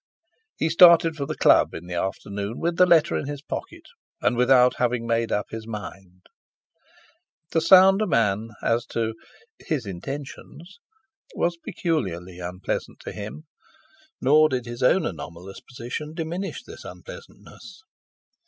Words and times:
He 0.57 0.69
started 0.69 1.15
for 1.15 1.27
the 1.27 1.37
Club 1.37 1.75
in 1.75 1.85
the 1.85 1.93
afternoon 1.93 2.59
with 2.59 2.77
the 2.77 2.87
letter 2.87 3.15
in 3.15 3.27
his 3.27 3.43
pocket, 3.43 3.83
and 4.19 4.35
without 4.35 4.77
having 4.77 5.05
made 5.05 5.31
up 5.31 5.51
his 5.51 5.67
mind. 5.67 6.23
To 7.51 7.61
sound 7.61 8.01
a 8.01 8.07
man 8.07 8.49
as 8.63 8.87
to 8.87 9.13
"his 9.59 9.85
intentions" 9.85 10.79
was 11.35 11.55
peculiarly 11.57 12.39
unpleasant 12.39 12.99
to 13.01 13.11
him; 13.11 13.43
nor 14.19 14.49
did 14.49 14.65
his 14.65 14.81
own 14.81 15.05
anomalous 15.05 15.59
position 15.59 16.15
diminish 16.15 16.63
this 16.63 16.83
unpleasantness. 16.83 17.83